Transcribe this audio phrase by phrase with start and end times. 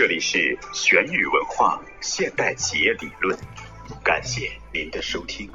[0.00, 3.36] 这里是玄宇文化现代企业理论，
[4.04, 5.50] 感谢您的收听。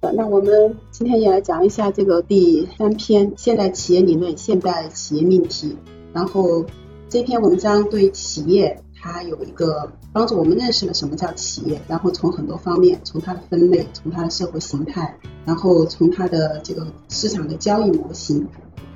[0.00, 5.76] 那我们今天也来讲一下这个第三篇现代企业理论、现代企业命题。
[6.14, 6.64] 然后
[7.10, 15.14] 这篇文章对企业它有一个帮助我们认识了什么叫企业，然后从很多方面，从它的分类，从它的社会形态，
[15.44, 18.48] 然后从它的这个市场的交易模型。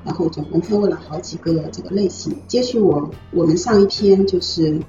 [0.05, 2.37] 然后总共分为了好几个这个类型。
[2.47, 4.81] 接续我我们上一篇就是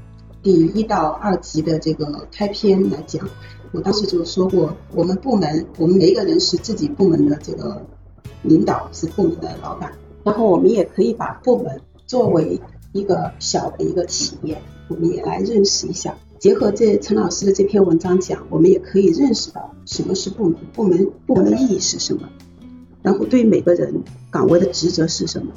[0.42, 3.28] 第一到二集的这个开篇来讲，
[3.72, 7.86] 我当时就说过，我们部门我们每一个人是自己部门的这个
[8.42, 9.92] 领导，是部门的老板。
[10.24, 12.60] 然后我们也可以把部门作为
[12.92, 16.16] 一个小的一个企业，我们也来认识一下。
[16.40, 22.28] 结合这陈老师的这篇文章讲，我们也可以认识到什么是部门，部门部门的意义是什么。
[23.04, 25.52] 然后对每个人岗位的职责是什么？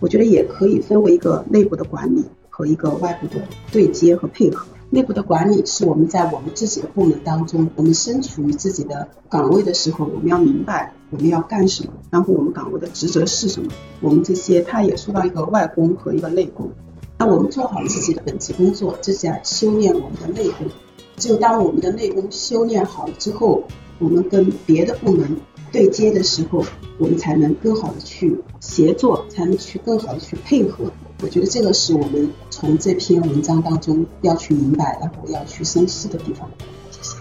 [0.00, 4.66] 我觉得也可以分为一个内部的管理和一个外部的对接和配合。
[4.90, 13.70] 内部的管理是我们在我们自己的部门当中，我们身处于自己的岗位的时候，我们要明白我们要干什么，然后我们岗位的职责是什么。
[14.00, 16.70] 我们这些他也说到一个外功和一个内功。
[17.16, 20.66] 那我们做好自己的本职工作，这是在修炼我们的内功。
[21.16, 23.62] 只有当我们的内功修炼好了之后，
[24.02, 25.36] 我们跟别的部门。
[25.70, 26.62] 对接的时候，
[26.98, 30.84] 我们才能更好的去协作，才能去更好的去配合。
[31.22, 36.46] 我觉得这个是我们从这篇文章当中要去明白，然后要去深思的地方。
[36.90, 37.16] 谢谢。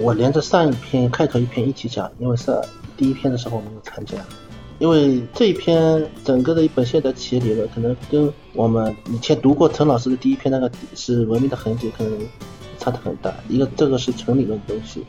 [0.00, 2.58] 我连着上一篇开头一篇一起讲，因为是
[2.96, 4.16] 第一篇的时候我没有参加，
[4.78, 12.18] 因为这一篇整个的一本现代企业理论，可能跟我们以前读过陈老师的第一篇那个是文明的痕迹，可能。
[12.78, 15.04] 差的很大，一个这个是纯理论的东西，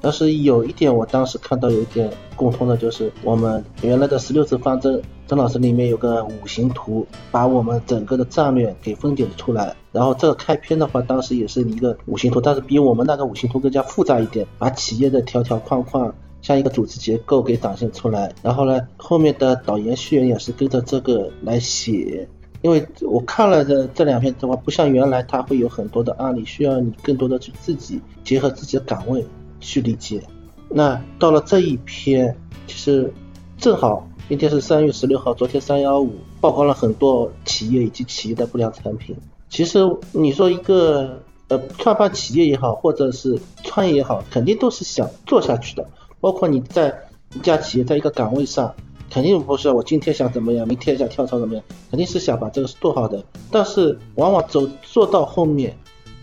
[0.00, 9.74] 但是有一点我当时看到有一点共通的，就是我们原来的十六字方针，曾老师里面有个五行图，把我们整个的战略给分解出来。
[9.90, 18.32] 然后这个开篇的话，当时也是一个五行图，但是比我们那个五行图更加复杂一点，把企业的条条框框像一个组织结构给展现出来。
[18.42, 22.28] 然后呢，后面的导言序言也是跟着这个来写。
[22.60, 29.24] 因为我看了这这两篇的话，不像原来它会有很多的案例，需要你更多的去自己结合自己的岗位
[29.60, 30.20] 去理解。
[30.68, 32.36] 那到了这一篇，
[32.66, 33.12] 其实
[33.56, 36.10] 正好今天是三月十六号，昨天三幺五
[36.40, 39.16] 曝光了很多企业以及企业的不良产品。
[39.48, 39.78] 其实
[40.10, 45.86] 你说一个呃创办企业也好，或者是创业也好，肯定都是想做下去的。
[46.20, 46.92] 包括你在
[47.36, 48.74] 一家企业，在一个岗位上。
[49.10, 53.24] 肯定不是我今天想怎么样，明天想跳槽怎么样，肯定是想把这个做好的。
[53.50, 55.76] 但是往往走做到后面，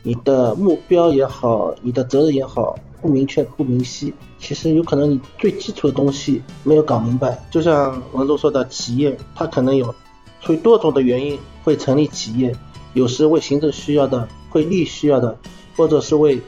[0.04, 7.44] 你的目标也好，你的责任也好，不明确不明晰，其实有可能你最基础的东西没有搞明白。
[7.50, 9.94] 就像文总说的，企业它可能有
[10.42, 12.56] 出于多种的原因会成立企业，
[12.94, 15.36] 有时为行政需要的，会利需要的，
[15.76, 16.40] 或者是为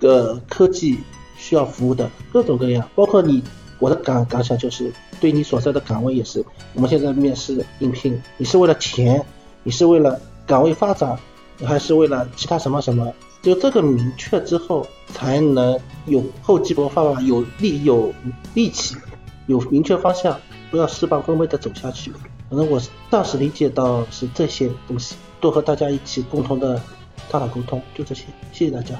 [0.00, 0.98] 呃科技
[1.36, 3.42] 需要服务的各种各样，包括你。
[3.78, 9.24] 我的感感想就是，对你所在的岗位也是，我们现在面试应聘，你是为了钱，
[9.62, 11.18] 你是为了岗位发展，
[11.64, 13.12] 还是为了其他什么什么？
[13.42, 18.10] 就这个明确之后，才能有厚积薄发吧，有力有
[18.54, 18.96] 力气，
[19.46, 20.40] 有明确方向，
[20.70, 22.10] 不要事半功倍的走下去。
[22.48, 22.80] 可能我
[23.10, 26.80] 暂时理解到是这些东西，多和大家一起共同的
[27.28, 28.94] 探讨沟通，就这些，谢谢大家。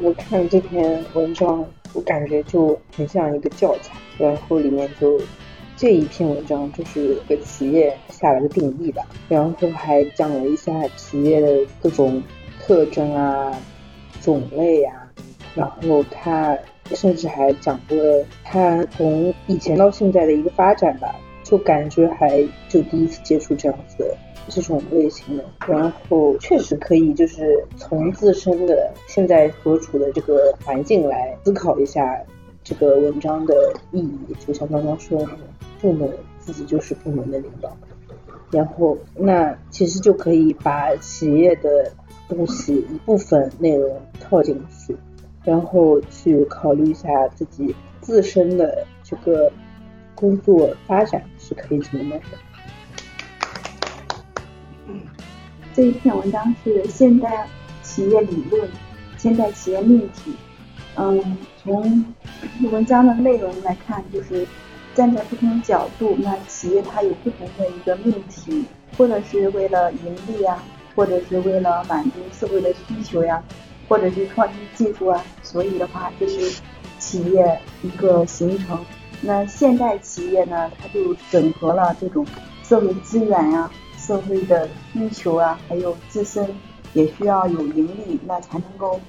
[0.00, 1.64] 我看这篇文章。
[1.96, 5.18] 我感觉就很像一个教材，然后里面就
[5.76, 12.22] 这一篇文章就是给企业下了个定义吧，然后还讲了一下企业的各种
[12.60, 13.50] 特征啊、
[14.20, 15.10] 种类啊，
[15.54, 16.56] 然后他
[16.94, 17.96] 甚至还讲过
[18.44, 21.14] 他从以前到现在的一个发展吧，
[21.48, 24.16] 就感觉还就第一次接触这样子的。
[24.48, 32.16] 这种类型的，然后确实可以，就是从自身的现在所处的这个环境来思考一下
[32.62, 34.18] 这个文章的意义。
[34.46, 35.28] 就像刚刚说的，
[35.80, 36.08] 部门
[36.38, 37.76] 自己就是部门的领导，
[38.52, 41.90] 然后那其实就可以把企业的
[42.28, 44.96] 东西一部分内容套进去，
[45.42, 49.50] 然后去考虑一下自己自身的这个
[50.14, 52.38] 工作发展是可以怎么样的。
[55.74, 57.46] 这一篇文章是现代
[57.82, 58.68] 企业理论、
[59.16, 60.34] 现代企业命题。
[60.96, 62.04] 嗯，从
[62.70, 64.46] 文章的内容来看，就是
[64.94, 68.64] 站在不同角度，那企业它有不同的一个命题，
[68.96, 70.60] 或者是为了盈利呀，
[70.94, 73.42] 或者是为了满足社会的需求呀，
[73.88, 75.22] 或者是创新技术啊。
[75.42, 76.60] 所以的话，这是
[76.98, 78.82] 企业一个形成。
[79.20, 82.26] 那现代企业呢，它就整合了这种。
[82.68, 86.44] 社会资源呀、社会的需求啊，还有自身
[86.94, 89.00] 也需要有盈利，那才能够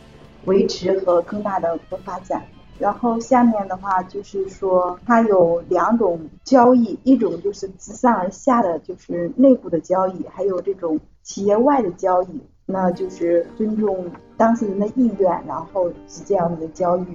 [0.45, 1.75] 维持和更大的
[2.05, 2.45] 发展。
[2.77, 14.05] 然后下面的话就是说，它有两种交易，一种就是自上而下的，就是内部的交易，还有这种企业外的交易，那就是尊重
[14.37, 17.05] 当事人的意愿，然后是这样子的交易。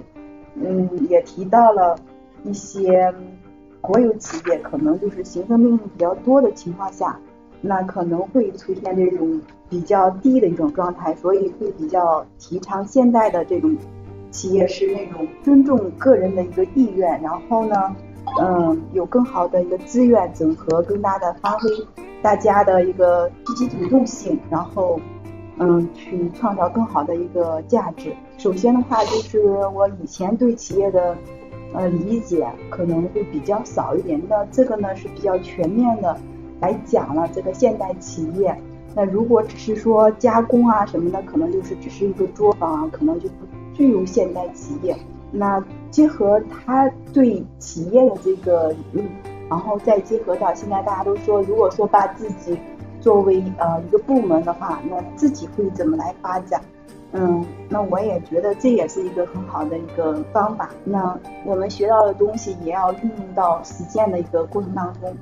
[0.57, 1.97] 嗯，也提到了
[2.45, 3.13] 一些
[3.81, 7.19] 国有企业可能就是行政命令比较多的情况下，
[7.61, 13.77] 那可能会出现这种比较低的一种状态，所以会比较提倡现代的这种。
[14.31, 17.95] 企业是那种尊重个人的一个意愿，然后呢，
[18.41, 21.69] 嗯，有更好的一个资源整合，更大的发挥
[22.23, 24.99] 大家的一个积极主动性，然后，
[25.59, 28.11] 嗯，去创造更好的一个价值。
[28.39, 29.39] 首先的话，就是
[29.75, 31.15] 我以前对企业的
[31.75, 36.17] 呃理解可能会比较少一点，那这个呢是比较全面的
[36.61, 38.57] 来讲了这个现代企业。
[38.95, 43.35] 那如果只是说加工啊什么的，可能就是只是一个作坊啊，可能就不。
[43.75, 44.95] 具有现代企业，
[45.31, 45.59] 那
[45.91, 49.09] 结合他对企业的这个理论，
[49.49, 52.55] 然后再结合到现在大家都说，如果说把自己
[53.01, 56.61] 作为呃一个部门的话，那自己会怎么来发展？
[57.13, 60.71] 嗯，那我也觉得这也是一个很好的一个方法。
[60.85, 65.15] 那我们学到的东西也要运用到实践的一个过程当中。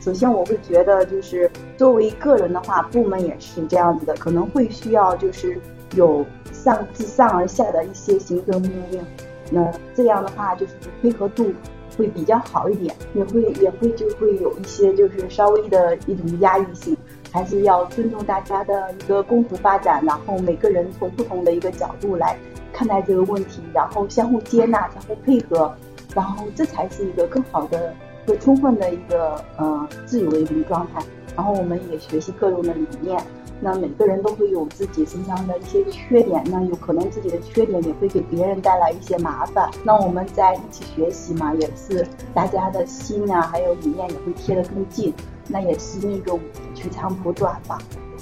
[0.00, 5.58] 首先，我会觉得就是作为个人的话，部门也是这样子的，可能会需要就是
[5.94, 6.24] 有。
[6.52, 9.04] 上自上而下的一些行政命令，
[9.50, 11.52] 那这样的话就是配合度
[11.96, 16.96] 会比较好一点，也会也会就会有一些就是稍微的一种压抑性，
[17.32, 22.36] 还是要尊重大家的一个共同发展，然后每个人从不同的一个角度来
[22.72, 25.74] 看待这个问题，然后相互接纳、相互配合，
[26.14, 27.94] 然后这才是一个更好的、
[28.26, 31.02] 更充分的一个呃自由的一种状态。
[31.34, 33.18] 然后我们也学习各种的理念。
[33.64, 39.70] 那每个人都会有自己身上的一些缺点，那有可能自己的缺点也会给别人带来一些麻烦。
[39.84, 45.14] 那我们在一起学习嘛，也是大家的心啊，还有理念也会贴得更近，
[45.48, 46.38] 那也是那种
[46.74, 47.78] 取长补短吧。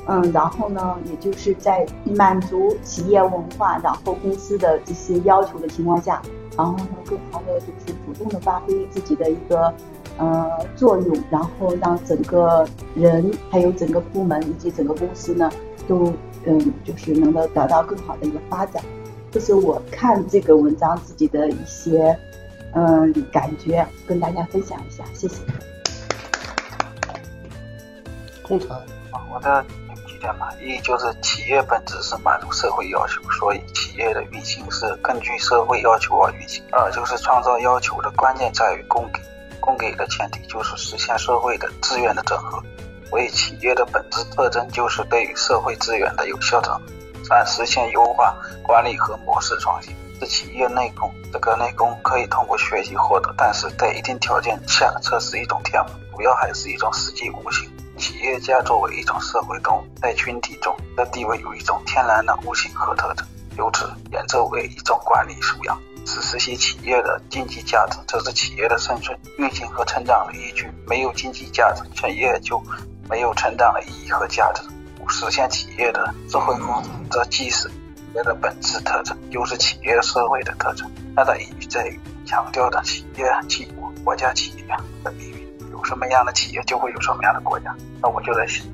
[0.07, 6.21] 嗯，然后呢，也就是在满足企业文化，然后公司的这些要求的情况下，
[6.57, 9.73] 然后呢，更好的就是主动的发挥自己的一个。
[10.19, 15.51] 呃，作用，然后让整个人还有整个部门以及整个公司呢，
[15.89, 16.13] 都
[16.45, 18.83] 嗯，就是能够得到更好的一个发展。
[19.31, 22.15] 这是我看这个文章自己的一些
[22.75, 25.37] 嗯感觉，跟大家分享一下，谢谢。
[28.50, 28.82] 工厂，
[29.32, 36.61] 我的有几点吧，一就是企业本质是满足社会要求，所以企业的运行是根据社会要求而运行。
[36.73, 39.20] 二就是创造要求的关键在于供给。
[39.61, 42.61] 供给的前提就是实现社会的资源的整合，
[43.12, 46.81] 为企业的本质特征就是对于社会资源的有效整合。
[47.23, 49.94] 三、实现优化管理和模式创新。
[50.19, 57.70] 是企业内功，这个内功可以通过学习获得，但是在一定条件下这是一种天赋，主要还是一种实际悟性。
[58.11, 63.25] 企业家作为一种社会动物，在群体中的地位有一种天然的悟性和特征，
[63.57, 65.81] 由此演奏为一种管理素养。
[66.05, 70.69] 是实现企业的经济价值，这是企业的生存、运行和成长的依据。
[70.88, 72.61] 没有经济价值，企业就
[73.09, 74.62] 没有成长的意义和价值。
[75.09, 80.90] 实现企业的社会发展，这既是企业的本质特征，又是企业社会的特征。
[81.14, 84.64] 它的意义在于强调的企业企国家企业
[85.05, 85.50] 的命运。
[85.85, 87.75] 什么样的企业，就会有什么样的国家。
[88.01, 88.65] 那我就在想。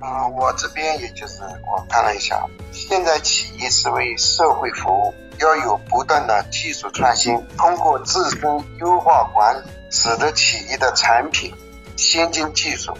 [0.00, 11.52] 嗯，我这边也就是我看了一下，现在企业是为社会服务，要有不断的技术创新，通过自身优化管理，使得企业的产品、
[11.96, 12.96] 先进技术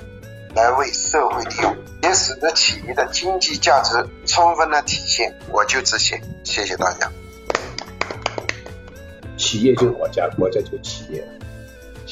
[0.56, 5.32] 来为社会利用，也使得企业的经济价值充分的体现。
[5.52, 7.08] 我就这些，谢谢大家。
[9.36, 11.24] 企业就是国家，国家就是企业，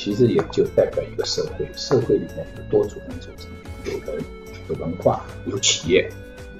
[0.06, 3.50] 其实也就代表一个社会，社会里面有多组人组成，
[3.86, 4.24] 有人。
[4.68, 6.08] 有文化，有企业，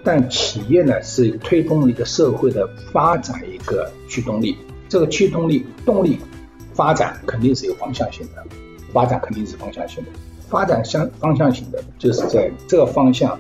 [0.03, 4.57] 但企业呢是推动一个社会的发展一个驱动力。
[4.88, 6.19] 这个驱动力、动力、
[6.73, 8.45] 发展肯定是有方向性的，
[8.93, 10.11] 发展肯定是方向性的。
[10.49, 13.38] 发展向方向性的，就是在这个方向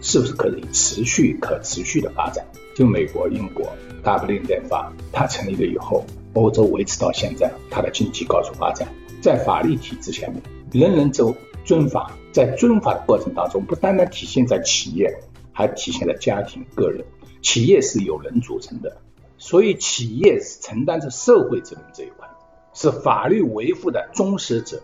[0.00, 2.44] 是不是可以持续、可持续的发展？
[2.76, 3.72] 就美国、英国
[4.04, 6.04] 大不列颠法，它成立了以后，
[6.38, 8.88] 欧洲维持到现在，它的经济高速发展，
[9.20, 10.40] 在法律体制下面，
[10.70, 12.12] 人人都遵法。
[12.30, 15.12] 在遵法的过程当中，不单单体现在企业，
[15.52, 17.04] 还体现在家庭、个人。
[17.42, 18.96] 企业是由人组成的，
[19.38, 22.28] 所以企业是承担着社会责任这一块，
[22.74, 24.80] 是法律维护的忠实者。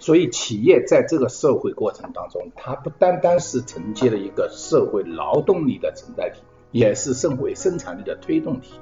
[0.00, 6.40] 所以企业在这个社会过程当中，它不单单是承接了一个社会劳动力的承载体，
[6.72, 8.80] 也是社会生产力的推动体。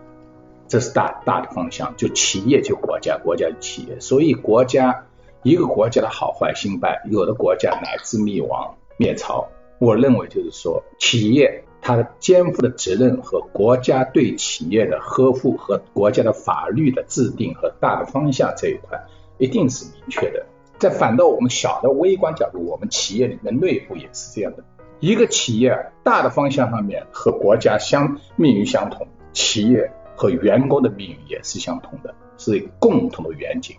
[0.69, 4.01] 这是大大的方向，就企业就国家，国家就企业。
[4.01, 5.07] 所以国家
[5.43, 19.01] 一个国家的好坏兴败，有的国家乃至灭亡灭朝，我认为就是说，企业它肩负的责任和国家对企业的呵护和国家的法律的制定和大的方向这一块，
[19.39, 20.45] 一定是明确的。
[20.79, 24.65] 再反到我们小的微观角度，我们企业里面内部也是这样的。
[24.99, 33.77] 一个企业大的方向上面和国家相命运相同，企业和员工的命运也是相同的，是共同的远景，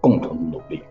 [0.00, 0.82] 共同的努力。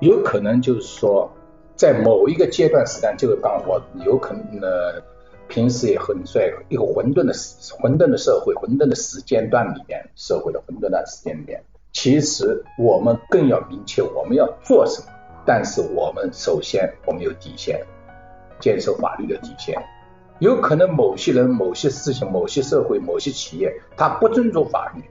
[0.00, 1.30] 有可能就是说，
[1.76, 4.68] 在某一个阶段时间，这个刚我有可能呢，
[5.48, 7.32] 平时也很在一个混沌的
[7.80, 11.62] 混沌的社会、混沌的时间段里面，社会的混沌的时间里面。
[11.92, 15.08] 其实我们更要明确我们要做什么，
[15.44, 17.80] 但是我们首先我们有底线，
[18.60, 19.76] 坚守法律的底线。
[20.40, 25.02] 有可能某些人、某些事情、某些社会、某些企业，他不尊重法律，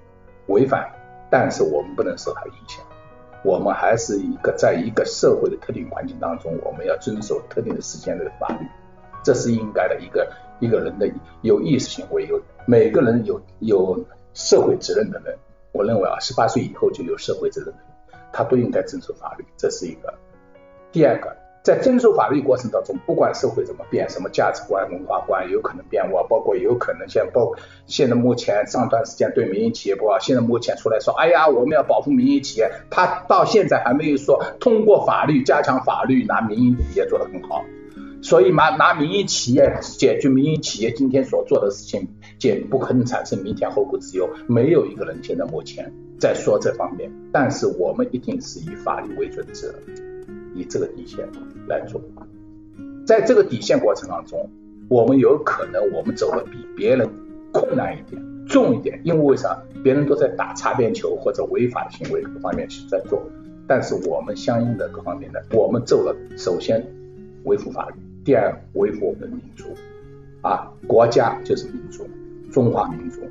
[0.48, 0.90] 违反，
[1.30, 2.84] 但是我们不能受他影响。
[3.44, 8.66] 我们还是一个在一个社会的特定环境当中，我们要遵守特定的时间的法律，
[9.24, 11.10] 这是应该的一个一个人的
[11.42, 14.04] 有意识行为，有每个人有有
[14.34, 15.38] 社会责任的人。
[15.74, 20.14] 我认为啊，十八岁以后就有社会责任的人，他都应该遵守法律，这是一个。
[20.92, 21.36] 第二个，
[21.68, 27.52] 在遵守法律过程当中，不管社会怎么变，什么价值观、文化观有可能变化，包括有可能现包
[27.88, 37.66] 现在目前上段时间对民营企业不好，现在目前出来说，哎呀，我们要保护民营企业，他到现在还没有说通过法律加强法律，拿民营企业做得很好。
[38.22, 42.08] 所以拿拿民营企业解决民营企业今天所做的事情，
[42.40, 44.30] 解不可能产生明天后顾之忧。
[44.48, 49.74] 没有一个人现在目前在说这方面，但是我们一定是以法律为准则，
[50.58, 51.28] 以这个底线
[51.68, 52.02] 来做。
[53.06, 54.50] 在这个底线过程当中，
[54.90, 57.08] 我们有可能我们走的比别人
[57.54, 59.58] 困难一点、重一点，因为为啥？
[59.84, 63.24] 别人都在打擦边球或者违法的行为各方面去在做，
[63.68, 66.86] 但是我们相应的各方面的，我们做了首先
[67.46, 67.96] 维护法律。
[68.26, 69.66] 第二，维护我们的民族
[70.42, 72.06] 啊，国家就是民族，
[72.52, 73.22] 中华民族。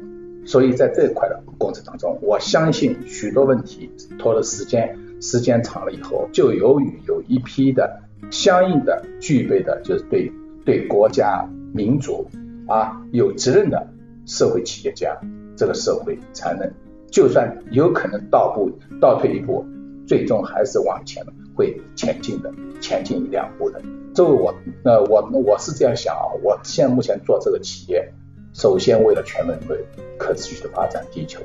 [0.46, 10.30] 所以在这一块的过程当中，我相信许多问题拖了时间，时间长了以后，就由于有一批的相应的具备的，就是对
[10.64, 12.26] 对国家民族
[12.66, 13.86] 啊有责任的
[14.26, 15.16] 社会企业家，
[15.56, 16.70] 这个社会才能，
[17.10, 18.70] 就算有可能倒步
[19.00, 19.64] 倒退一步，
[20.06, 23.80] 最终还是往前会前进的，前进一两步的。
[24.14, 24.54] 作为我，
[24.84, 28.12] 呃，我我是这样想啊，我现在目前做这个企业，
[28.54, 29.76] 首先为了全人类
[30.18, 31.40] 可持续的发展，地球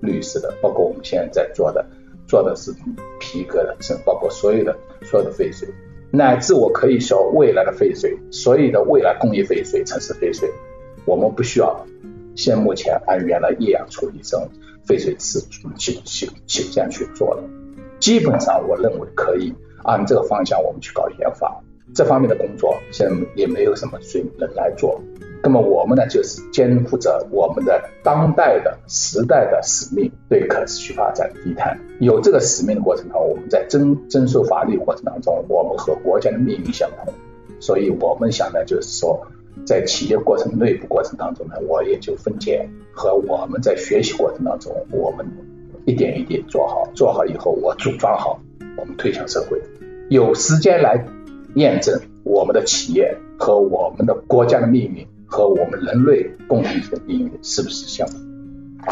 [0.00, 1.84] 绿色的，包括我们现在在做的，
[2.30, 2.72] 做的是
[3.18, 5.68] 皮革的，是包括所有的所有的废水，
[6.12, 10.48] 乃至我可以说未来的废水，所有的未来工业废水、城市废水，
[11.04, 11.84] 我们不需要，
[12.36, 14.48] 现目前按原来液氧处理这种
[14.86, 15.40] 废水池
[15.76, 17.42] 去去去这样去做了，
[17.98, 21.60] 基本上我认为可以按这个方向我们去搞研发。
[21.92, 25.02] 这方面的工作现在也没有什么谁能来做，
[25.42, 31.78] 那么我们呢就是肩负着我们的当代的时代的使命，对可持续发展低碳。
[31.98, 37.12] 有这个使命的过程当中，我们在征征收法律过程当中，我们和国家的命运相同。
[37.58, 39.26] 所以我们想呢，就是说，
[39.64, 45.26] 在企业过程内部过程当中呢，我也就分解和我们在学习过程当中，我们
[45.86, 48.38] 一点一点做好，做好以后我组装好，
[48.76, 49.58] 我们推向社会，
[50.10, 51.02] 有时间来。
[51.56, 58.20] 验证我们的企业和我们的国家的命运和我们人类共同体的命运是不是相同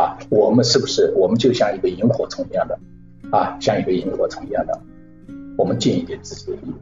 [0.00, 0.16] 啊？
[0.30, 2.78] 我们是不是我们就像一个萤火虫一样的
[3.30, 3.56] 啊？
[3.60, 4.80] 像一个萤火虫一样的，
[5.56, 6.72] 我们尽一点自己的力，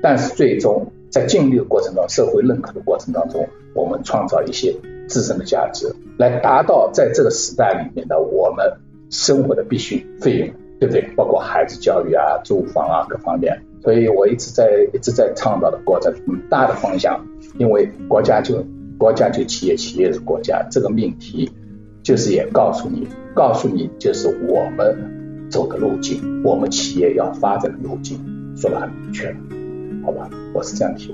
[0.00, 4.74] 但是最终在尽力的过程中，社会认可的过程当中，我们创造一些
[5.08, 8.72] 自身的价值，来达到在这个时代里面的我们
[9.10, 10.48] 生活的必须费用，
[10.78, 11.02] 对不对？
[11.16, 13.60] 包括孩子教育啊、住房啊各方面。
[13.82, 16.10] 所以我一直在一直在倡导的过程，
[16.48, 17.22] 大的方向，
[17.58, 18.64] 因为国家就
[18.98, 21.50] 国家就企业，企业是国家，这个命题
[22.02, 28.18] 就是也告诉你，告诉你就是我们走的路径，我们企业要发展的路径，
[28.56, 29.34] 说的很明确，
[30.04, 30.30] 好吧？
[30.54, 31.12] 我是这样提。